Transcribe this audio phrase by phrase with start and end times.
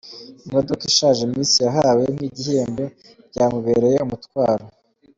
[0.47, 2.83] Imodoka ishaje Miss yahawe nk’igihembo
[3.29, 4.65] byamubereye umutwaro.